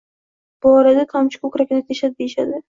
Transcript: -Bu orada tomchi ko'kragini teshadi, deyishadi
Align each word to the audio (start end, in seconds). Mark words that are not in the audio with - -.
-Bu 0.65 0.71
orada 0.77 1.03
tomchi 1.11 1.43
ko'kragini 1.45 1.85
teshadi, 1.93 2.17
deyishadi 2.25 2.59